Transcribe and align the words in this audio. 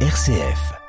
RCF.« 0.00 0.76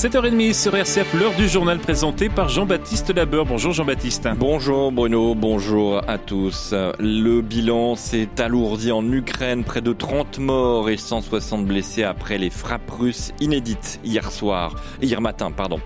7h30 0.00 0.54
sur 0.54 0.74
RCF, 0.74 1.12
l'heure 1.12 1.34
du 1.34 1.46
journal 1.46 1.78
présenté 1.78 2.30
par 2.30 2.48
Jean-Baptiste 2.48 3.14
Labeur. 3.14 3.44
Bonjour 3.44 3.72
Jean-Baptiste. 3.72 4.26
Bonjour 4.38 4.90
Bruno, 4.90 5.34
bonjour 5.34 6.00
à 6.08 6.16
tous. 6.16 6.72
Le 6.98 7.42
bilan 7.42 7.96
s'est 7.96 8.30
alourdi 8.38 8.92
en 8.92 9.04
Ukraine, 9.12 9.62
près 9.62 9.82
de 9.82 9.92
30 9.92 10.38
morts 10.38 10.88
et 10.88 10.96
160 10.96 11.66
blessés 11.66 12.02
après 12.02 12.38
les 12.38 12.48
frappes 12.48 12.90
russes 12.90 13.34
inédites 13.40 14.00
hier 14.02 14.32
soir, 14.32 14.74
hier 15.02 15.20
matin, 15.20 15.50
pardon. 15.50 15.80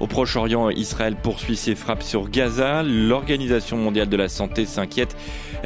Au 0.00 0.08
Proche-Orient, 0.08 0.68
Israël 0.70 1.14
poursuit 1.14 1.54
ses 1.54 1.76
frappes 1.76 2.02
sur 2.02 2.28
Gaza. 2.28 2.82
L'Organisation 2.82 3.76
mondiale 3.76 4.08
de 4.08 4.16
la 4.16 4.28
santé 4.28 4.66
s'inquiète 4.66 5.16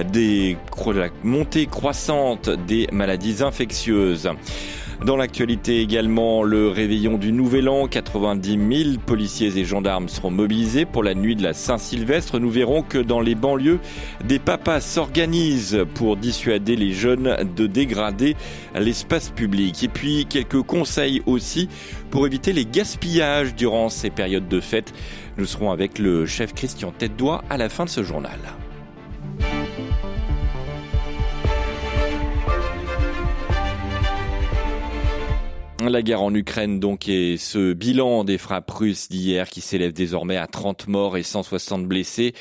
des 0.04 0.56
la 0.94 1.08
montée 1.24 1.66
croissante 1.66 2.50
des 2.66 2.86
maladies 2.92 3.42
infectieuses. 3.42 4.30
Dans 5.04 5.16
l'actualité 5.16 5.82
également, 5.82 6.42
le 6.42 6.68
réveillon 6.68 7.18
du 7.18 7.30
Nouvel 7.30 7.68
An, 7.68 7.86
90 7.86 8.84
000 8.84 8.98
policiers 9.04 9.58
et 9.58 9.64
gendarmes 9.64 10.08
seront 10.08 10.30
mobilisés 10.30 10.86
pour 10.86 11.02
la 11.02 11.14
nuit 11.14 11.36
de 11.36 11.42
la 11.42 11.52
Saint-Sylvestre. 11.52 12.38
Nous 12.38 12.48
verrons 12.48 12.80
que 12.80 12.96
dans 12.96 13.20
les 13.20 13.34
banlieues, 13.34 13.78
des 14.24 14.38
papas 14.38 14.80
s'organisent 14.80 15.84
pour 15.94 16.16
dissuader 16.16 16.76
les 16.76 16.92
jeunes 16.92 17.36
de 17.54 17.66
dégrader 17.66 18.36
l'espace 18.74 19.28
public. 19.28 19.84
Et 19.84 19.88
puis 19.88 20.24
quelques 20.24 20.62
conseils 20.62 21.22
aussi 21.26 21.68
pour 22.10 22.26
éviter 22.26 22.54
les 22.54 22.64
gaspillages 22.64 23.54
durant 23.54 23.90
ces 23.90 24.08
périodes 24.08 24.48
de 24.48 24.60
fête. 24.60 24.94
Nous 25.36 25.46
serons 25.46 25.72
avec 25.72 25.98
le 25.98 26.24
chef 26.24 26.54
Christian 26.54 26.90
tête 26.90 27.12
à 27.50 27.56
la 27.58 27.68
fin 27.68 27.84
de 27.84 27.90
ce 27.90 28.02
journal. 28.02 28.38
La 35.84 36.02
guerre 36.02 36.22
en 36.22 36.34
Ukraine 36.34 36.80
donc 36.80 37.06
et 37.06 37.36
ce 37.36 37.74
bilan 37.74 38.24
des 38.24 38.38
frappes 38.38 38.70
russes 38.70 39.08
d'hier 39.08 39.48
qui 39.48 39.60
s'élève 39.60 39.92
désormais 39.92 40.38
à 40.38 40.46
30 40.46 40.88
morts 40.88 41.18
et 41.18 41.22
160 41.22 41.86
blessés. 41.86 42.32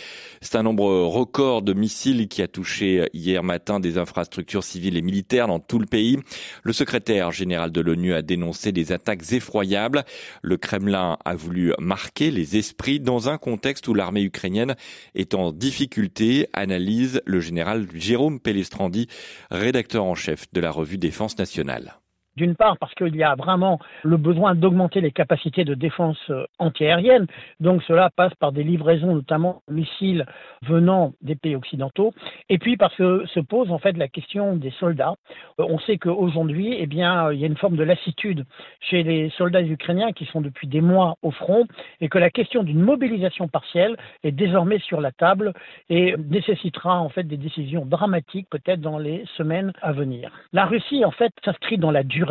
C'est 0.42 0.56
un 0.56 0.64
nombre 0.64 1.04
record 1.04 1.62
de 1.62 1.74
missiles 1.74 2.28
qui 2.30 2.42
a 2.42 2.48
touché 2.48 3.08
hier 3.14 3.44
matin 3.44 3.82
des 3.82 3.98
infrastructures 3.98 4.64
civiles 4.64 4.98
et 4.98 5.02
militaires 5.02 5.48
dans 5.48 5.60
tout 5.60 5.80
le 5.80 5.86
pays. 5.86 6.18
Le 6.64 6.72
secrétaire 6.72 7.32
général 7.32 7.72
de 7.72 7.82
l'ONU 7.82 8.14
a 8.14 8.22
dénoncé 8.22 8.72
des 8.72 8.94
attaques 8.94 9.34
effroyables. 9.34 10.06
Le 10.42 10.56
Kremlin 10.56 11.18
a 11.26 11.36
voulu 11.36 11.74
marquer 11.78 12.32
les 12.32 12.56
esprits 12.56 13.02
dans 13.02 13.28
un 13.28 13.38
contexte 13.38 13.88
où 13.90 13.94
l'armée 13.94 14.24
ukrainienne 14.24 14.76
est 15.14 15.34
en 15.34 15.52
difficulté, 15.52 16.48
analyse 16.54 17.22
le 17.26 17.42
général 17.42 17.88
Jérôme 17.94 18.40
Pellestrandi, 18.40 19.08
rédacteur 19.52 20.06
en 20.06 20.16
chef 20.16 20.46
de 20.54 20.62
la 20.62 20.72
revue 20.72 20.98
Défense 20.98 21.38
nationale. 21.38 22.00
D'une 22.38 22.56
part 22.56 22.78
parce 22.78 22.94
qu'il 22.96 23.16
y 23.16 23.24
a 23.24 23.34
vraiment 23.36 23.80
le 24.04 24.18
besoin 24.18 24.56
d'augmenter 24.56 25.00
les 25.00 25.12
capacités 25.12 25.64
de 25.64 25.74
défense 25.74 26.20
euh, 26.30 26.46
antiaérienne, 26.60 27.28
donc 27.62 27.82
cela 27.84 28.10
passe 28.10 28.34
par 28.36 28.52
des 28.52 28.64
livraisons 28.64 29.16
notamment 29.16 29.62
missiles 29.70 30.26
venant 30.64 31.14
des 31.22 31.36
pays 31.36 31.56
occidentaux, 31.56 32.14
et 32.50 32.58
puis 32.58 32.76
parce 32.76 32.94
que 32.96 33.26
se 33.28 33.40
pose 33.40 33.72
en 33.72 33.80
fait 33.80 33.96
la 33.96 34.10
question 34.10 34.58
des 34.58 34.72
soldats. 34.72 35.16
Euh, 35.62 35.66
on 35.70 35.80
sait 35.80 35.98
qu'aujourd'hui, 35.98 36.76
eh 36.78 36.88
bien, 36.88 37.32
il 37.32 37.40
y 37.40 37.46
a 37.46 37.48
une 37.48 37.56
forme 37.56 37.78
de 37.78 37.84
lassitude 37.84 38.46
chez 38.82 39.04
les 39.04 39.30
soldats 39.38 39.64
ukrainiens 39.64 40.12
qui 40.12 40.26
sont 40.26 40.42
depuis 40.42 40.68
des 40.68 40.82
mois 40.82 41.16
au 41.22 41.32
front, 41.32 41.66
et 42.02 42.10
que 42.10 42.18
la 42.18 42.30
question 42.30 42.64
d'une 42.64 42.82
mobilisation 42.82 43.48
partielle 43.48 43.96
est 44.26 44.34
désormais 44.34 44.80
sur 44.80 45.00
la 45.00 45.14
table 45.14 45.54
et 45.90 46.16
nécessitera 46.18 47.00
en 47.00 47.08
fait 47.08 47.24
des 47.24 47.38
décisions 47.38 47.86
dramatiques 47.86 48.50
peut-être 48.50 48.82
dans 48.82 48.98
les 48.98 49.24
semaines 49.38 49.72
à 49.82 49.94
venir. 49.94 50.32
La 50.52 50.66
Russie 50.66 51.06
en 51.06 51.12
fait 51.12 51.32
s'inscrit 51.46 51.78
dans 51.78 51.92
la 51.92 52.04
durée 52.04 52.25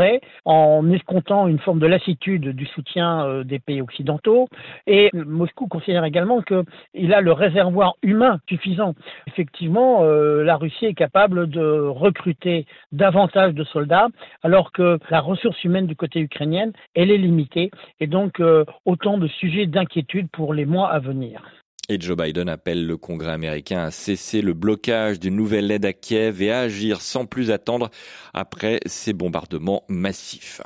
en 0.44 0.90
escomptant 0.90 1.48
une 1.48 1.58
forme 1.58 1.78
de 1.78 1.86
lassitude 1.86 2.48
du 2.50 2.66
soutien 2.66 3.26
euh, 3.26 3.44
des 3.44 3.58
pays 3.58 3.80
occidentaux. 3.80 4.48
Et 4.86 5.10
Moscou 5.12 5.66
considère 5.66 6.04
également 6.04 6.42
qu'il 6.42 7.14
a 7.14 7.20
le 7.20 7.32
réservoir 7.32 7.94
humain 8.02 8.40
suffisant. 8.48 8.94
Effectivement, 9.26 10.02
euh, 10.02 10.42
la 10.44 10.56
Russie 10.56 10.86
est 10.86 10.94
capable 10.94 11.48
de 11.48 11.62
recruter 11.88 12.66
davantage 12.92 13.54
de 13.54 13.64
soldats, 13.64 14.08
alors 14.42 14.72
que 14.72 14.98
la 15.10 15.20
ressource 15.20 15.62
humaine 15.64 15.86
du 15.86 15.96
côté 15.96 16.20
ukrainien, 16.20 16.70
elle 16.94 17.10
est 17.10 17.18
limitée. 17.18 17.70
Et 18.00 18.06
donc, 18.06 18.40
euh, 18.40 18.64
autant 18.84 19.18
de 19.18 19.28
sujets 19.28 19.66
d'inquiétude 19.66 20.28
pour 20.30 20.54
les 20.54 20.66
mois 20.66 20.90
à 20.90 20.98
venir. 20.98 21.42
Et 21.90 22.00
Joe 22.00 22.16
Biden 22.16 22.48
appelle 22.48 22.86
le 22.86 22.96
Congrès 22.96 23.32
américain 23.32 23.80
à 23.80 23.90
cesser 23.90 24.40
le 24.40 24.54
blocage 24.54 25.20
d'une 25.20 25.36
nouvelle 25.36 25.70
aide 25.70 25.84
à 25.84 25.92
Kiev 25.92 26.40
et 26.40 26.50
à 26.50 26.60
agir 26.60 27.02
sans 27.02 27.26
plus 27.26 27.50
attendre 27.50 27.90
après 28.32 28.80
ces 28.86 29.12
bombardements 29.12 29.84
massifs. 29.90 30.62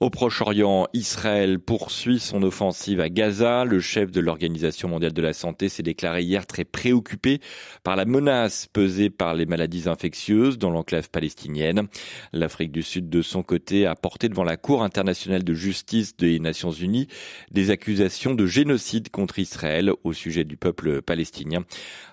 Au 0.00 0.10
Proche-Orient, 0.10 0.86
Israël 0.92 1.60
poursuit 1.60 2.20
son 2.20 2.42
offensive 2.42 3.00
à 3.00 3.08
Gaza. 3.08 3.64
Le 3.64 3.80
chef 3.80 4.10
de 4.10 4.20
l'Organisation 4.20 4.86
mondiale 4.86 5.14
de 5.14 5.22
la 5.22 5.32
santé 5.32 5.70
s'est 5.70 5.82
déclaré 5.82 6.24
hier 6.24 6.46
très 6.46 6.66
préoccupé 6.66 7.40
par 7.82 7.96
la 7.96 8.04
menace 8.04 8.68
pesée 8.70 9.08
par 9.08 9.32
les 9.32 9.46
maladies 9.46 9.88
infectieuses 9.88 10.58
dans 10.58 10.70
l'enclave 10.70 11.08
palestinienne. 11.08 11.88
L'Afrique 12.34 12.70
du 12.70 12.82
Sud, 12.82 13.08
de 13.08 13.22
son 13.22 13.42
côté, 13.42 13.86
a 13.86 13.94
porté 13.94 14.28
devant 14.28 14.44
la 14.44 14.58
Cour 14.58 14.82
internationale 14.82 15.42
de 15.42 15.54
justice 15.54 16.18
des 16.18 16.38
Nations 16.38 16.70
unies 16.70 17.08
des 17.50 17.70
accusations 17.70 18.34
de 18.34 18.44
génocide 18.44 19.08
contre 19.08 19.38
Israël 19.38 19.90
au 20.04 20.12
sujet 20.12 20.44
du 20.50 20.56
peuple 20.56 21.00
palestinien. 21.00 21.62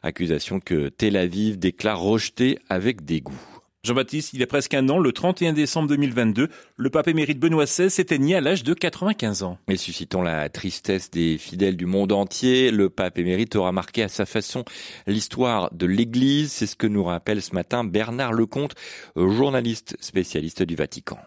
Accusation 0.03 0.59
que 0.59 0.89
Tel 0.89 1.17
Aviv 1.17 1.57
déclare 1.57 1.99
rejetée 1.99 2.59
avec 2.69 3.03
dégoût. 3.03 3.41
Jean-Baptiste, 3.83 4.33
il 4.33 4.39
y 4.39 4.43
a 4.43 4.47
presque 4.47 4.73
un 4.73 4.89
an, 4.89 4.99
le 4.99 5.11
31 5.11 5.53
décembre 5.53 5.87
2022, 5.87 6.49
le 6.75 6.89
pape 6.89 7.07
émérite 7.07 7.39
Benoît 7.39 7.63
XVI 7.63 7.89
s'éteignait 7.89 8.35
à 8.35 8.41
l'âge 8.41 8.63
de 8.63 8.73
95 8.73 9.43
ans. 9.43 9.57
Mais 9.67 9.77
suscitant 9.77 10.21
la 10.21 10.49
tristesse 10.49 11.09
des 11.09 11.37
fidèles 11.37 11.77
du 11.77 11.85
monde 11.85 12.11
entier, 12.11 12.69
le 12.69 12.89
pape 12.89 13.17
émérite 13.17 13.55
aura 13.55 13.71
marqué 13.71 14.03
à 14.03 14.07
sa 14.07 14.25
façon 14.25 14.65
l'histoire 15.07 15.73
de 15.73 15.85
l'Église. 15.85 16.51
C'est 16.51 16.67
ce 16.67 16.75
que 16.75 16.87
nous 16.87 17.03
rappelle 17.03 17.41
ce 17.41 17.55
matin 17.55 17.83
Bernard 17.83 18.33
Lecomte, 18.33 18.75
journaliste 19.15 19.95
spécialiste 20.01 20.63
du 20.63 20.75
Vatican. 20.75 21.17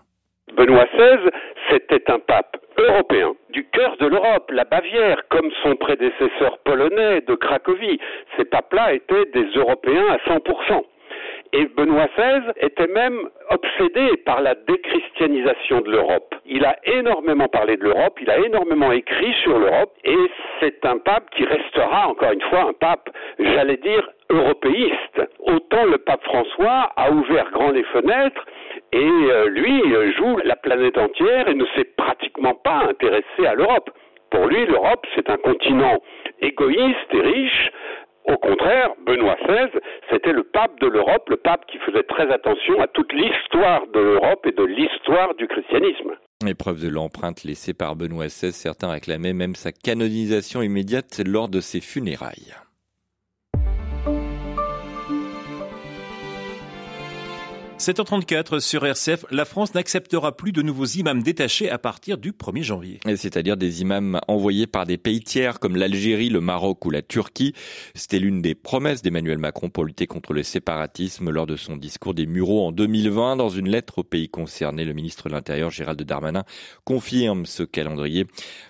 Benoît 0.57 0.85
XVI, 0.95 1.31
c'était 1.71 2.05
un 2.09 2.19
pape 2.19 2.57
européen 2.81 3.35
du 3.51 3.65
cœur 3.69 3.97
de 3.99 4.07
l'Europe, 4.07 4.51
la 4.51 4.65
Bavière, 4.65 5.23
comme 5.29 5.51
son 5.63 5.77
prédécesseur 5.77 6.59
polonais 6.65 7.21
de 7.21 7.35
Cracovie. 7.35 8.01
Ces 8.37 8.45
papes-là 8.45 8.95
étaient 8.95 9.27
des 9.27 9.47
Européens 9.57 10.07
à 10.09 10.17
100%. 10.31 10.85
Et 11.53 11.67
Benoît 11.67 12.07
XVI 12.17 12.53
était 12.61 12.87
même 12.87 13.29
obsédé 13.51 14.17
par 14.25 14.41
la 14.41 14.55
déchristianisation 14.55 15.81
de 15.81 15.91
l'Europe. 15.91 16.35
Il 16.47 16.65
a 16.65 16.77
énormément 16.85 17.49
parlé 17.49 17.77
de 17.77 17.83
l'Europe, 17.83 18.19
il 18.23 18.31
a 18.31 18.39
énormément 18.39 18.93
écrit 18.93 19.35
sur 19.43 19.59
l'Europe, 19.59 19.93
et 20.05 20.31
c'est 20.61 20.85
un 20.87 20.99
pape 20.99 21.29
qui 21.31 21.45
restera, 21.45 22.09
encore 22.09 22.31
une 22.33 22.43
fois, 22.43 22.69
un 22.69 22.73
pape, 22.73 23.11
j'allais 23.41 23.79
dire, 23.79 24.09
européiste. 24.31 25.23
Autant 25.41 25.85
le 25.87 25.99
pape 25.99 26.23
François 26.23 26.93
a 26.97 27.11
ouvert 27.11 27.51
grand 27.51 27.73
les 27.73 27.83
fenêtres, 27.85 28.47
et 28.93 28.99
euh, 28.99 29.49
lui 29.49 29.83
joue 30.17 30.39
la 30.45 30.57
planète 30.57 30.99
entière 30.99 31.49
et 31.49 31.55
ne 31.55 31.67
s'est 31.77 31.89
pratiquement 31.97 32.55
pas 32.55 32.87
intéressé 32.89 33.47
à 33.47 33.55
l'Europe. 33.55 33.91
Pour 34.31 34.47
lui, 34.47 34.65
l'Europe, 34.67 35.05
c'est 35.15 35.29
un 35.29 35.37
continent 35.37 35.99
égoïste 36.41 37.13
et 37.13 37.21
riche. 37.21 37.71
Au 38.27 38.37
contraire, 38.37 38.91
Benoît 39.07 39.37
XVI, 39.47 39.81
c'était 40.11 40.33
le 40.33 40.45
pape 40.45 40.79
de 40.81 40.87
l'Europe, 40.87 41.29
le 41.29 41.37
pape 41.37 41.67
qui 41.67 41.79
faisait 41.79 42.03
très 42.05 42.31
attention 42.31 42.81
à 42.81 42.87
toute 42.87 43.13
l'histoire 43.13 43.87
de 43.89 43.99
l'Europe 43.99 44.47
et 44.47 44.53
de 44.53 44.65
l'histoire 44.65 45.35
du 45.35 45.49
christianisme. 45.49 46.17
Épreuve 46.47 46.83
de 46.83 46.89
l'empreinte 46.89 47.45
laissée 47.45 47.75
par 47.75 47.97
Benoît 47.97 48.27
XVI, 48.27 48.53
certains 48.53 48.91
réclamaient 48.91 49.33
même 49.33 49.55
sa 49.55 49.73
canonisation 49.73 50.63
immédiate 50.63 51.21
lors 51.27 51.49
de 51.49 51.61
ses 51.61 51.81
funérailles. 51.81 52.55
7h34 57.81 58.61
sur 58.61 58.85
RCF, 58.85 59.25
la 59.31 59.47
France 59.47 59.73
n'acceptera 59.73 60.37
plus 60.37 60.53
de 60.53 60.61
nouveaux 60.61 60.85
imams 60.85 61.23
détachés 61.23 61.71
à 61.71 61.79
partir 61.79 62.19
du 62.19 62.33
1er 62.33 62.63
janvier. 62.63 63.01
C'est-à-dire 63.17 63.57
des 63.57 63.81
imams 63.81 64.21
envoyés 64.29 64.67
par 64.67 64.85
des 64.85 64.99
pays 64.99 65.23
tiers 65.23 65.59
comme 65.59 65.77
l'Algérie, 65.77 66.29
le 66.29 66.43
Maroc 66.43 66.85
ou 66.85 66.91
la 66.91 67.01
Turquie. 67.01 67.55
C'était 67.95 68.19
l'une 68.19 68.43
des 68.43 68.55
promesses 68.55 69.01
d'Emmanuel 69.01 69.39
Macron 69.39 69.71
pour 69.71 69.87
lutter 69.87 70.07
contre 70.07 70.35
le 70.35 70.43
séparatisme 70.43 71.31
lors 71.31 71.47
de 71.47 71.57
son 71.57 71.79
discours 71.79 72.13
des 72.13 72.27
Mureaux 72.27 72.67
en 72.67 72.71
2020. 72.71 73.37
Dans 73.37 73.49
une 73.49 73.71
lettre 73.71 74.01
aux 74.01 74.05
pays 74.05 74.29
concernés, 74.29 74.85
le 74.85 74.93
ministre 74.93 75.31
de 75.31 75.33
l'Intérieur 75.33 75.71
Gérald 75.71 76.03
Darmanin 76.03 76.45
confirme 76.85 77.47
ce 77.47 77.63
calendrier. 77.63 78.27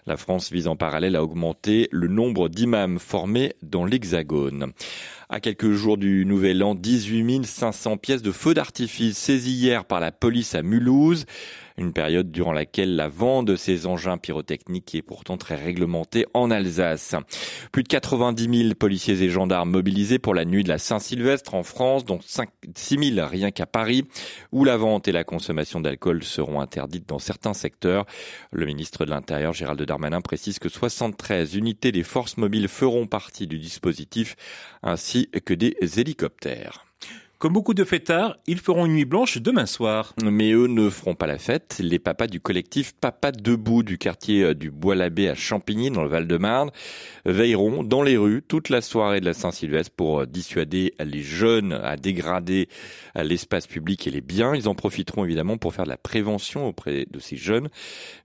La 0.07 0.17
France 0.17 0.53
vise 0.53 0.69
en 0.69 0.77
parallèle 0.77 1.17
à 1.17 1.25
augmenter 1.25 1.89
le 1.91 2.07
nombre 2.07 2.49
d'imams 2.49 3.01
formés 3.01 3.55
dans 3.61 3.85
l'Hexagone. 3.85 4.73
À 5.33 5.39
quelques 5.39 5.71
jours 5.71 5.97
du 5.97 6.27
Nouvel 6.27 6.61
An, 6.65 6.75
18 6.75 7.47
500 7.47 7.99
pièces 7.99 8.21
de 8.21 8.33
feux 8.33 8.53
d'artifice 8.53 9.17
saisies 9.17 9.53
hier 9.53 9.85
par 9.85 10.01
la 10.01 10.11
police 10.11 10.57
à 10.57 10.63
Mulhouse. 10.63 11.25
Une 11.81 11.95
période 11.95 12.31
durant 12.31 12.53
laquelle 12.53 12.95
la 12.95 13.09
vente 13.09 13.47
de 13.47 13.57
ces 13.57 13.87
engins 13.87 14.19
pyrotechniques 14.19 14.95
est 14.95 15.01
pourtant 15.01 15.39
très 15.39 15.55
réglementée 15.55 16.27
en 16.35 16.51
Alsace. 16.51 17.15
Plus 17.73 17.83
de 17.83 17.89
90 17.89 18.65
000 18.65 18.75
policiers 18.75 19.23
et 19.23 19.31
gendarmes 19.31 19.71
mobilisés 19.71 20.19
pour 20.19 20.35
la 20.35 20.45
nuit 20.45 20.63
de 20.63 20.69
la 20.69 20.77
Saint-Sylvestre 20.77 21.55
en 21.55 21.63
France, 21.63 22.05
dont 22.05 22.21
5, 22.21 22.51
6 22.77 23.15
000 23.15 23.27
rien 23.27 23.51
qu'à 23.51 23.65
Paris, 23.65 24.07
où 24.53 24.65
la 24.65 24.77
vente 24.77 25.09
et 25.09 25.13
la 25.13 25.25
consommation 25.25 25.81
d'alcool 25.81 26.23
seront 26.23 26.61
interdites 26.61 27.09
dans 27.09 27.19
certains 27.19 27.55
secteurs. 27.55 28.05
Le 28.53 28.67
ministre 28.67 29.07
de 29.07 29.11
l'Intérieur, 29.11 29.55
Gérald 29.55 29.81
Darmanin, 29.81 30.21
précise 30.21 30.59
que 30.59 30.69
73 30.69 31.55
unités 31.55 31.93
des 31.93 32.03
forces 32.03 32.37
mobiles 32.37 32.69
feront 32.69 33.07
partie 33.07 33.47
du 33.47 33.59
dispositif, 33.59 34.37
ainsi 34.83 35.31
que 35.47 35.55
des 35.55 35.75
hélicoptères. 35.99 36.90
Comme 37.41 37.55
beaucoup 37.55 37.73
de 37.73 37.85
fêtards, 37.85 38.37
ils 38.47 38.59
feront 38.59 38.85
une 38.85 38.93
nuit 38.93 39.07
blanche 39.07 39.39
demain 39.39 39.65
soir. 39.65 40.13
Mais 40.23 40.53
eux 40.53 40.67
ne 40.67 40.91
feront 40.91 41.15
pas 41.15 41.27
la 41.27 41.39
fête. 41.39 41.81
Les 41.83 41.99
papas 41.99 42.27
du 42.27 42.39
collectif 42.39 42.93
Papa 42.93 43.33
Debout 43.33 43.83
du 43.83 43.97
quartier 43.97 44.43
euh, 44.43 44.55
du 44.55 44.71
Bois-l'Abbé 44.71 45.27
à 45.27 45.35
Champigny 45.35 45.91
dans 45.91 46.03
le 46.03 46.11
Val-de-Marne 46.11 46.71
veilleront 47.25 47.83
dans 47.83 48.03
les 48.03 48.19
rues 48.19 48.43
toute 48.47 48.69
la 48.69 48.83
soirée 48.83 49.21
de 49.21 49.25
la 49.25 49.33
Saint-Sylvestre 49.33 49.95
pour 49.97 50.21
euh, 50.21 50.27
dissuader 50.27 50.93
les 51.03 51.23
jeunes 51.23 51.73
à 51.73 51.97
dégrader 51.97 52.69
euh, 53.17 53.23
l'espace 53.23 53.67
public 53.67 54.07
et 54.07 54.11
les 54.11 54.21
biens. 54.21 54.55
Ils 54.55 54.69
en 54.69 54.75
profiteront 54.75 55.25
évidemment 55.25 55.57
pour 55.57 55.73
faire 55.73 55.87
de 55.87 55.91
la 55.91 55.97
prévention 55.97 56.69
auprès 56.69 57.07
de 57.11 57.21
ces 57.21 57.37
jeunes. 57.37 57.71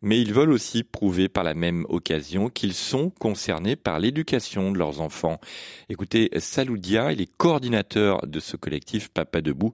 Mais 0.02 0.20
ils 0.20 0.34
veulent 0.34 0.52
aussi 0.52 0.84
prouver 0.84 1.30
par 1.30 1.46
la 1.46 1.54
même 1.54 1.86
occasion 1.88 2.50
qu'ils 2.50 2.74
sont 2.74 3.12
concernés 3.12 3.78
par 3.78 3.98
l'éducation 3.98 4.74
de 4.74 4.78
leurs 4.78 5.00
enfants. 5.00 5.40
Écoutez, 5.88 6.32
Saloudia, 6.38 7.14
il 7.14 7.22
est 7.22 7.32
coordinateur 7.38 8.28
de 8.28 8.42
ce 8.42 8.58
collectif 8.58 9.05
Papa 9.10 9.42
Debout. 9.42 9.74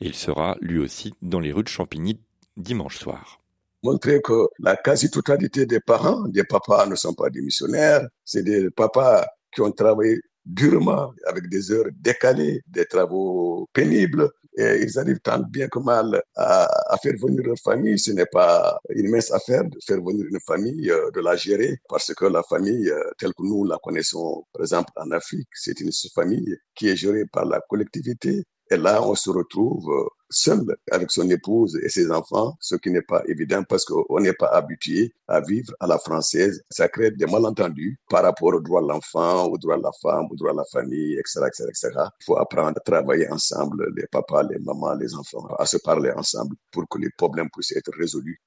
Et 0.00 0.06
il 0.06 0.14
sera 0.14 0.56
lui 0.60 0.78
aussi 0.78 1.14
dans 1.22 1.40
les 1.40 1.52
rues 1.52 1.64
de 1.64 1.68
Champigny 1.68 2.20
dimanche 2.56 2.98
soir. 2.98 3.40
Montrer 3.82 4.20
que 4.20 4.48
la 4.58 4.76
quasi-totalité 4.76 5.64
des 5.64 5.80
parents, 5.80 6.22
des 6.28 6.44
papas 6.44 6.86
ne 6.86 6.96
sont 6.96 7.14
pas 7.14 7.30
des 7.30 7.40
missionnaires, 7.40 8.06
c'est 8.24 8.42
des 8.42 8.70
papas 8.70 9.24
qui 9.54 9.60
ont 9.60 9.70
travaillé 9.70 10.20
durement, 10.48 11.12
avec 11.26 11.48
des 11.48 11.70
heures 11.70 11.88
décalées, 12.00 12.62
des 12.66 12.86
travaux 12.86 13.68
pénibles. 13.72 14.30
Et 14.56 14.82
ils 14.82 14.98
arrivent 14.98 15.20
tant 15.20 15.38
bien 15.38 15.68
que 15.68 15.78
mal 15.78 16.20
à, 16.34 16.96
faire 17.00 17.12
venir 17.20 17.42
leur 17.44 17.58
famille. 17.58 17.98
Ce 17.98 18.10
n'est 18.10 18.26
pas 18.26 18.80
une 18.88 19.10
mince 19.10 19.30
affaire 19.30 19.62
de 19.64 19.78
faire 19.86 19.98
venir 20.02 20.26
une 20.28 20.40
famille, 20.40 20.90
euh, 20.90 21.10
de 21.12 21.20
la 21.20 21.36
gérer, 21.36 21.78
parce 21.88 22.12
que 22.12 22.24
la 22.24 22.42
famille, 22.42 22.90
euh, 22.90 23.00
telle 23.18 23.32
que 23.34 23.44
nous 23.44 23.64
la 23.64 23.78
connaissons, 23.80 24.44
par 24.52 24.62
exemple 24.62 24.90
en 24.96 25.12
Afrique, 25.12 25.48
c'est 25.54 25.78
une 25.80 25.92
famille 26.12 26.56
qui 26.74 26.88
est 26.88 26.96
gérée 26.96 27.26
par 27.32 27.44
la 27.44 27.60
collectivité 27.68 28.42
et 28.70 28.76
là, 28.76 29.02
on 29.02 29.14
se 29.14 29.30
retrouve 29.30 29.90
euh, 29.90 30.08
seul 30.28 30.76
avec 30.90 31.10
son 31.10 31.28
épouse 31.30 31.78
et 31.82 31.88
ses 31.88 32.10
enfants, 32.10 32.56
ce 32.60 32.76
qui 32.76 32.90
n'est 32.90 33.02
pas 33.02 33.22
évident 33.26 33.62
parce 33.64 33.84
qu'on 33.84 34.20
n'est 34.20 34.34
pas 34.34 34.48
habitué 34.48 35.14
à 35.26 35.40
vivre 35.40 35.72
à 35.80 35.86
la 35.86 35.98
française. 35.98 36.62
Ça 36.68 36.88
crée 36.88 37.10
des 37.10 37.26
malentendus 37.26 37.98
par 38.10 38.22
rapport 38.24 38.54
aux 38.54 38.60
droits 38.60 38.82
de 38.82 38.88
l'enfant, 38.88 39.46
aux 39.46 39.56
droits 39.56 39.78
de 39.78 39.82
la 39.82 39.92
femme, 40.02 40.26
aux 40.30 40.36
droits 40.36 40.52
de 40.52 40.58
la 40.58 40.64
famille, 40.64 41.14
etc., 41.18 41.40
etc., 41.46 41.64
etc. 41.68 41.90
Il 42.20 42.24
faut 42.24 42.36
apprendre 42.36 42.76
à 42.76 42.80
travailler 42.80 43.30
ensemble, 43.30 43.90
les 43.96 44.06
papas, 44.06 44.42
les 44.42 44.58
mamans, 44.58 44.94
les 44.94 45.14
enfants, 45.14 45.46
à 45.58 45.64
se 45.64 45.78
parler 45.78 46.10
ensemble 46.10 46.54
pour 46.70 46.86
que 46.88 46.98
les 46.98 47.10
problèmes 47.16 47.48
puissent 47.50 47.76
être 47.76 47.92
résolus. 47.96 48.40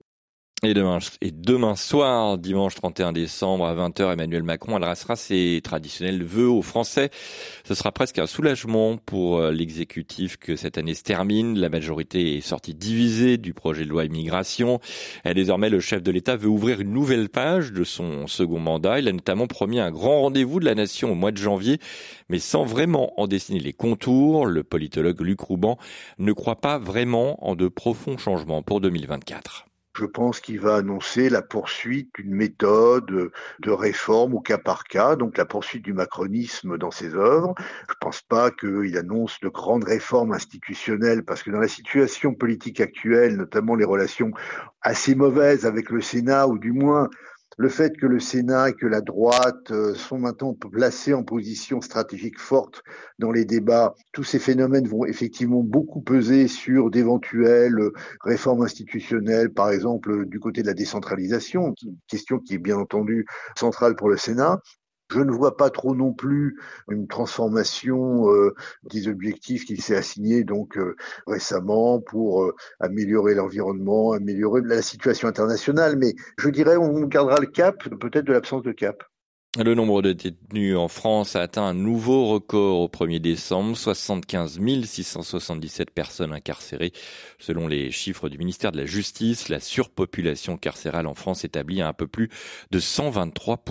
Et 0.64 0.76
demain, 0.76 1.00
et 1.22 1.32
demain 1.32 1.76
soir, 1.76 2.38
dimanche 2.38 2.76
31 2.76 3.14
décembre 3.14 3.66
à 3.66 3.74
20h, 3.74 4.14
Emmanuel 4.14 4.44
Macron 4.44 4.76
adressera 4.76 5.16
ses 5.16 5.60
traditionnels 5.64 6.24
vœux 6.24 6.50
aux 6.50 6.62
Français. 6.62 7.10
Ce 7.64 7.74
sera 7.74 7.92
presque 7.92 8.20
un 8.20 8.28
soulagement 8.28 8.98
pour 8.98 9.40
euh, 9.40 9.52
l'exécutif 9.52 10.38
que 10.38 10.56
cette 10.56 10.78
année 10.78 10.94
se 10.94 11.02
termine. 11.02 11.58
La 11.58 11.70
majorité 11.70 12.38
est 12.38 12.42
sortie 12.42 12.76
divisée 12.76 13.40
du 13.40 13.56
projet 13.56 13.86
de 13.86 13.90
loi 13.90 14.06
immigration. 14.06 14.80
Et 15.26 15.34
désormais, 15.34 15.72
le 15.72 15.80
chef 15.80 16.04
de 16.04 16.12
l'État 16.12 16.36
veut 16.36 16.48
ouvrir 16.48 16.80
une 16.80 16.94
nouvelle 16.94 17.30
page 17.30 17.74
de 17.74 17.84
son 17.84 18.28
second 18.28 18.60
mandat. 18.60 19.00
Il 19.00 19.08
a 19.08 19.14
notamment 19.14 19.48
promis 19.48 19.80
un 19.80 19.90
grand 19.90 20.22
rendez-vous 20.22 20.60
de 20.60 20.66
la 20.66 20.76
nation 20.76 21.12
au 21.12 21.16
mois 21.16 21.32
de 21.32 21.38
janvier, 21.38 21.80
mais 22.30 22.38
sans 22.38 22.66
vraiment 22.66 23.20
en 23.20 23.26
dessiner 23.26 23.60
les 23.60 23.74
contours. 23.74 24.46
Le 24.46 24.64
politologue 24.64 25.22
Luc 25.22 25.40
Rouban 25.40 25.80
ne 26.20 26.34
croit 26.34 26.62
pas 26.62 26.78
vraiment 26.78 27.44
en 27.44 27.56
de 27.56 27.68
profonds 27.68 28.20
changements 28.20 28.62
pour 28.62 28.80
2024. 28.80 29.66
Je 29.94 30.06
pense 30.06 30.40
qu'il 30.40 30.60
va 30.60 30.76
annoncer 30.76 31.30
la 31.30 31.42
poursuite 31.42 32.12
d'une 32.16 32.34
méthode 32.34 33.32
de 33.60 33.72
réforme 33.72 34.36
au 34.36 34.40
cas 34.40 34.58
par 34.58 34.86
cas, 34.86 35.16
donc 35.18 35.38
la 35.38 35.46
poursuite 35.46 35.84
du 35.84 35.94
macronisme 35.94 36.78
dans 36.78 36.92
ses 36.92 37.14
œuvres. 37.16 37.54
Je 37.58 37.94
ne 37.94 38.00
pense 38.00 38.22
pas 38.22 38.52
qu'il 38.52 38.98
annonce 38.98 39.40
de 39.42 39.50
grandes 39.50 39.84
réformes 39.84 40.32
institutionnelles, 40.32 41.24
parce 41.24 41.44
que 41.44 41.52
dans 41.52 41.60
la 41.60 41.68
situation 41.68 42.34
politique 42.34 42.80
actuelle, 42.80 43.36
notamment 43.36 43.76
les 43.76 43.86
relations 43.86 44.32
assez 44.82 45.14
mauvaises 45.14 45.66
avec 45.66 45.90
le 45.90 46.02
Sénat, 46.02 46.48
ou 46.48 46.58
du 46.58 46.72
moins 46.72 47.10
le 47.58 47.70
fait 47.70 47.98
que 47.98 48.06
le 48.06 48.20
Sénat 48.20 48.70
et 48.70 48.74
que 48.74 48.86
la 48.88 49.02
droite 49.02 49.72
euh, 49.72 49.94
sont 49.94 50.18
maintenant 50.18 50.54
placés 50.54 51.14
en 51.14 51.24
position 51.24 51.82
stratégique 51.82 52.40
forte 52.40 52.84
dans 53.20 53.32
les 53.32 53.46
débats, 53.46 53.94
tous 54.14 54.24
ces 54.24 54.40
phénomènes 54.40 54.88
vont 54.88 55.06
effectivement 55.06 55.62
beaucoup 55.62 56.02
peser 56.02 56.48
sur 56.48 56.90
d'éventuelles 56.90 57.80
réformes 58.22 58.64
institutionnelles, 58.64 59.54
par 59.54 59.70
exemple 59.70 60.26
du 60.26 60.40
côté 60.40 60.62
de 60.62 60.68
la 60.68 60.74
décentralisation, 60.74 61.76
question 62.08 62.40
qui 62.40 62.56
est 62.56 62.60
bien 62.60 62.78
entendu 62.78 63.26
centrale 63.58 63.96
pour 63.96 64.10
le 64.10 64.18
Sénat. 64.18 64.60
Je 65.12 65.20
ne 65.20 65.32
vois 65.32 65.58
pas 65.58 65.70
trop 65.70 65.96
non 65.96 66.14
plus 66.14 66.58
une 66.90 67.08
transformation 67.08 68.32
euh, 68.32 68.56
des 68.84 69.08
objectifs 69.08 69.66
qu'il 69.66 69.82
s'est 69.82 69.96
assignés 69.96 70.44
donc 70.44 70.78
euh, 70.78 70.96
récemment 71.28 72.00
pour 72.00 72.44
euh, 72.44 72.56
améliorer 72.80 73.36
l'environnement, 73.36 74.14
améliorer 74.14 74.62
la 74.64 74.82
situation 74.82 75.28
internationale. 75.28 75.98
Mais 75.98 76.16
je 76.38 76.50
dirais 76.50 76.78
on 76.78 77.02
gardera 77.08 77.40
le 77.40 77.48
cap, 77.48 77.88
peut-être 78.00 78.26
de 78.26 78.34
l'absence 78.34 78.64
de 78.64 78.72
cap. 78.72 79.04
Le 79.58 79.76
nombre 79.76 80.02
de 80.02 80.14
détenus 80.14 80.78
en 80.78 80.88
France 80.88 81.36
a 81.36 81.42
atteint 81.42 81.66
un 81.66 81.74
nouveau 81.74 82.28
record 82.28 82.80
au 82.80 82.88
1er 82.88 83.20
décembre, 83.20 83.76
75 83.76 84.62
677 84.86 85.92
personnes 85.92 86.32
incarcérées. 86.32 86.94
Selon 87.38 87.68
les 87.68 87.92
chiffres 87.92 88.30
du 88.30 88.38
ministère 88.38 88.72
de 88.72 88.78
la 88.78 88.86
Justice, 88.86 89.50
la 89.50 89.60
surpopulation 89.60 90.56
carcérale 90.56 91.06
en 91.06 91.16
France 91.16 91.44
établit 91.44 91.82
à 91.82 91.90
un 91.90 91.94
peu 91.94 92.08
plus 92.08 92.30
de 92.72 92.80
123 92.80 93.66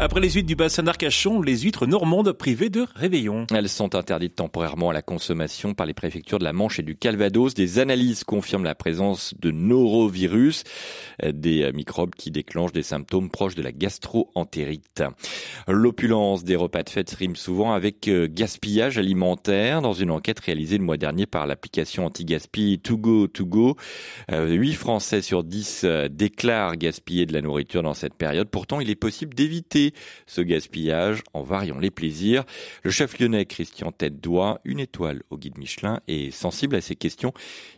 après 0.00 0.20
les 0.20 0.30
huîtres 0.30 0.46
du 0.46 0.54
bassin 0.54 0.84
d'Arcachon, 0.84 1.42
les 1.42 1.58
huîtres 1.58 1.86
normandes 1.86 2.32
privées 2.32 2.70
de 2.70 2.86
réveillon. 2.94 3.46
Elles 3.52 3.68
sont 3.68 3.94
interdites 3.94 4.36
temporairement 4.36 4.90
à 4.90 4.92
la 4.92 5.02
consommation 5.02 5.74
par 5.74 5.86
les 5.86 5.94
préfectures 5.94 6.38
de 6.38 6.44
la 6.44 6.52
Manche 6.52 6.78
et 6.78 6.82
du 6.82 6.96
Calvados. 6.96 7.54
Des 7.54 7.78
analyses 7.80 8.22
confirment 8.22 8.64
la 8.64 8.74
présence 8.74 9.34
de 9.40 9.50
norovirus, 9.50 10.62
des 11.24 11.72
microbes 11.72 12.14
qui 12.14 12.30
déclenchent 12.30 12.72
des 12.72 12.82
symptômes 12.82 13.28
proches 13.28 13.56
de 13.56 13.62
la 13.62 13.72
gastro-entérite. 13.72 15.02
L'opulence 15.66 16.44
des 16.44 16.56
repas 16.56 16.82
de 16.82 16.90
fête 16.90 17.10
rime 17.10 17.36
souvent 17.36 17.72
avec 17.72 18.08
euh, 18.08 18.28
gaspillage 18.30 18.98
alimentaire. 18.98 19.82
Dans 19.82 19.92
une 19.92 20.10
enquête 20.10 20.40
réalisée 20.40 20.78
le 20.78 20.84
mois 20.84 20.96
dernier 20.96 21.26
par 21.26 21.46
l'application 21.46 22.06
anti-gaspi 22.06 22.80
To 22.82 22.96
Go 22.96 23.26
To 23.26 23.46
Go, 23.46 23.76
8 24.30 24.34
euh, 24.34 24.72
Français 24.72 25.22
sur 25.22 25.44
10 25.44 25.82
euh, 25.84 26.08
déclarent 26.08 26.76
gaspiller 26.76 27.26
de 27.26 27.32
la 27.32 27.42
nourriture 27.42 27.82
dans 27.82 27.94
cette 27.94 28.14
période. 28.14 28.48
Pourtant, 28.48 28.80
il 28.80 28.90
est 28.90 28.94
possible 28.94 29.34
d'éviter 29.34 29.87
ce 30.26 30.40
gaspillage 30.40 31.22
en 31.32 31.42
variant 31.42 31.78
les 31.78 31.90
plaisirs. 31.90 32.44
Le 32.82 32.90
chef 32.90 33.18
lyonnais 33.18 33.46
Christian 33.46 33.92
Tête 33.92 34.20
une 34.64 34.80
étoile 34.80 35.22
au 35.30 35.38
guide 35.38 35.58
Michelin 35.58 36.00
et 36.06 36.30
sensible 36.30 36.76
à 36.76 36.80
ces 36.80 36.96
questions. 36.96 37.32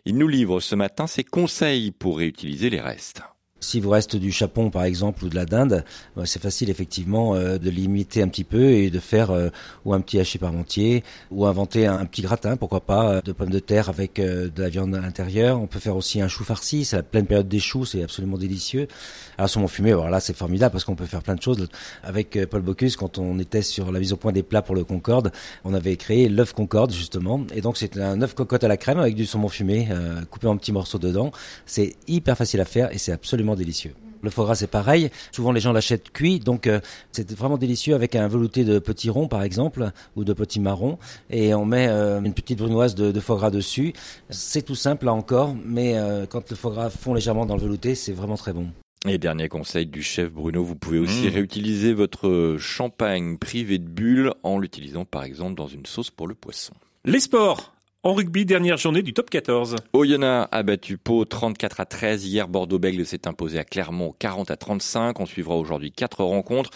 Il 0.05 0.17
nous 0.19 0.29
livre 0.29 0.61
ce 0.61 0.75
matin 0.75 1.07
ses 1.07 1.25
conseils 1.25 1.91
pour 1.93 2.19
réutiliser 2.19 2.71
les 2.71 2.81
restes. 2.81 3.23
Si 3.63 3.79
vous 3.79 3.91
reste 3.91 4.17
du 4.17 4.33
chapon 4.33 4.71
par 4.71 4.85
exemple 4.85 5.23
ou 5.23 5.29
de 5.29 5.35
la 5.35 5.45
dinde, 5.45 5.85
euh, 6.17 6.25
c'est 6.25 6.41
facile 6.41 6.71
effectivement 6.71 7.35
euh, 7.35 7.59
de 7.59 7.69
limiter 7.69 8.23
un 8.23 8.29
petit 8.29 8.43
peu 8.43 8.71
et 8.71 8.89
de 8.89 8.99
faire 8.99 9.31
euh, 9.31 9.51
ou 9.85 9.93
un 9.93 10.01
petit 10.01 10.19
hachis 10.19 10.39
parmentier 10.39 11.05
ou 11.31 11.45
inventer 11.45 11.87
un, 11.87 12.07
petit 12.07 12.23
gratin, 12.23 12.57
pourquoi 12.57 12.81
pas, 12.81 13.21
de 13.21 13.33
pommes 13.33 13.51
de 13.51 13.59
terre 13.59 13.91
avec 13.91 14.15
de 14.15 14.51
la 14.57 14.69
viande 14.71 14.95
à 14.95 15.01
l'intérieur. 15.01 15.61
On 15.61 15.67
peut 15.67 15.79
faire 15.79 15.95
aussi 15.95 16.23
un 16.23 16.29
chou 16.29 16.43
farci, 16.43 16.87
c'est 16.87 16.97
la 16.97 17.03
pleine 17.03 17.27
période 17.27 17.49
des 17.49 17.59
choux, 17.59 17.85
c'est 17.85 18.03
absolument 18.03 18.39
délicieux. 18.39 18.89
Alors 19.37 19.51
sur 19.51 19.61
mon 19.61 19.69
fumé, 19.69 19.93
voilà, 19.93 20.21
c'est 20.21 20.35
formidable 20.35 20.73
parce 20.73 20.85
qu'on 20.85 20.97
peut 20.97 21.07
faire 21.07 21.23
plein 21.23 21.35
de 21.35 21.43
choses. 21.43 21.69
Avec 22.03 22.39
Paul 22.47 22.63
Bocuse, 22.63 22.97
quand 22.97 23.19
on 23.19 23.39
était 23.39 23.63
sur 23.63 23.93
la 23.93 24.01
mise 24.01 24.15
au 24.15 24.17
point 24.17 24.33
des 24.33 24.43
plats 24.43 24.63
pour 24.63 24.75
le 24.75 24.85
Concorde, 24.85 25.33
on 25.65 25.75
avait 25.75 25.97
créé 25.97 26.31
l'œuf 26.31 26.55
Concorde 26.55 26.93
justement, 26.93 27.45
et 27.55 27.61
donc 27.61 27.77
c'est 27.77 27.99
un 27.99 28.23
œuf 28.23 28.35
cocotte 28.35 28.65
à 28.65 28.69
la 28.69 28.79
crème 28.79 28.99
avec 28.99 29.15
du 29.15 29.27
saumon 29.27 29.49
fumé 29.49 29.89
coupé 30.31 30.47
en 30.47 30.57
petits 30.57 30.73
morceaux 30.73 30.99
dedans. 30.99 31.31
C'est 31.67 31.97
hyper 32.09 32.37
facile 32.37 32.61
à 32.61 32.65
faire 32.65 32.93
et 32.93 32.99
c'est 32.99 33.13
absolument 33.13 33.50
délicieux. 33.55 33.95
Le 34.23 34.31
foie 34.31 34.45
gras 34.45 34.55
c'est 34.55 34.67
pareil. 34.67 35.11
Souvent 35.33 35.53
les 35.53 35.61
gens 35.61 35.73
l'achètent 35.73 36.11
cuit, 36.11 36.41
donc 36.41 36.67
euh, 36.67 36.81
c'est 37.13 37.31
vraiment 37.33 37.57
délicieux 37.57 37.95
avec 37.95 38.15
un 38.17 38.29
velouté 38.29 38.65
de 38.65 38.79
petits 38.79 39.11
ronds 39.11 39.29
par 39.29 39.43
exemple 39.43 39.91
ou 40.17 40.25
de 40.25 40.33
petits 40.33 40.61
marrons, 40.61 40.99
et 41.31 41.55
on 41.55 41.65
met 41.65 41.89
euh, 41.89 42.21
une 42.21 42.35
petite 42.35 42.59
brunoise 42.59 42.95
de, 42.95 43.19
foie 43.21 43.37
gras 43.37 43.51
dessus. 43.51 43.93
C'est 44.29 44.63
tout 44.63 44.75
simple 44.75 45.07
là 45.07 45.15
encore, 45.15 45.55
mais 45.65 45.97
euh, 45.97 46.27
quand 46.27 46.51
le 46.51 46.57
foie 46.57 46.73
gras 46.73 46.91
fond 46.91 47.15
légèrement 47.15 47.47
dans 47.47 47.57
le 47.57 47.63
velouté, 47.63 47.95
c'est 47.95 48.13
vraiment 48.13 48.37
très 48.37 48.53
bon. 48.53 48.69
Et 49.09 49.17
dernier 49.17 49.49
conseil 49.49 49.87
du 49.87 50.03
chef 50.03 50.31
Bruno, 50.31 50.63
vous 50.63 50.77
pouvez 50.77 50.99
aussi 50.99 51.27
mmh. 51.27 51.33
réutiliser 51.33 51.93
votre 51.95 52.57
champagne 52.59 53.39
privé 53.39 53.79
de 53.79 53.89
bulles 53.89 54.35
en 54.43 54.59
l'utilisant 54.59 55.07
par 55.07 55.25
exemple 55.25 55.55
dans 55.55 55.69
une 55.69 55.87
sauce 55.87 56.11
pour 56.11 56.29
le 56.29 56.35
poisson. 56.35 56.75
Les 57.07 57.21
sports 57.21 57.73
En 58.03 58.15
rugby, 58.15 58.47
dernière 58.47 58.79
journée 58.79 59.03
du 59.03 59.13
top 59.13 59.29
14. 59.29 59.77
Oyonnax 59.93 60.49
a 60.53 60.63
battu 60.63 60.97
Pau 60.97 61.27
34 61.27 61.81
à 61.81 61.85
13. 61.85 62.25
Hier, 62.25 62.49
Bordeaux-Bègles 62.49 63.05
s'est 63.05 63.29
imposé 63.29 63.59
à 63.59 63.65
Clermont 63.65 64.15
40 64.19 64.51
à 64.51 64.57
35. 64.57 65.21
On 65.21 65.27
suivra 65.27 65.55
aujourd'hui 65.55 65.93
quatre 65.93 66.25
rencontres, 66.25 66.71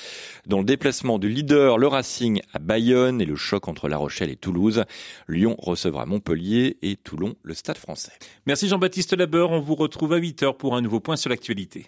dont 0.47 0.59
le 0.59 0.66
déplacement 0.66 1.19
du 1.19 1.31
leader, 1.31 1.78
le 1.78 1.87
Racing, 1.87 2.43
à 2.52 2.59
Bayonne 2.59 3.23
et 3.23 3.25
le 3.25 3.37
choc 3.37 3.69
entre 3.69 3.88
La 3.88 3.97
Rochelle 3.97 4.28
et 4.28 4.37
Toulouse. 4.37 4.85
Lyon 5.26 5.57
recevra 5.59 6.04
Montpellier 6.04 6.76
et 6.83 6.97
Toulon 6.97 7.37
le 7.43 7.54
Stade 7.54 7.78
français. 7.78 8.12
Merci 8.45 8.69
Jean-Baptiste 8.69 9.16
Labeur. 9.16 9.50
On 9.50 9.61
vous 9.61 9.76
retrouve 9.76 10.12
à 10.12 10.19
8h 10.19 10.59
pour 10.59 10.76
un 10.76 10.83
nouveau 10.83 11.00
point 11.00 11.16
sur 11.16 11.31
l'actualité. 11.31 11.87